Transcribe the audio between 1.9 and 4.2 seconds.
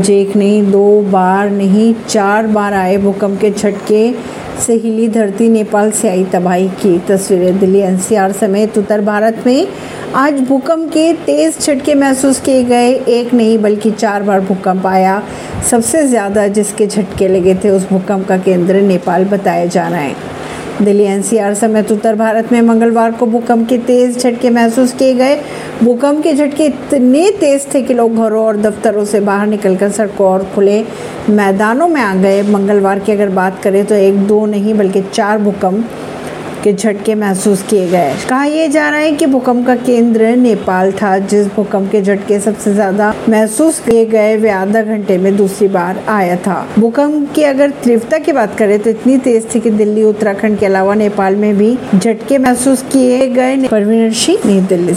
चार बार आए भूकंप के झटके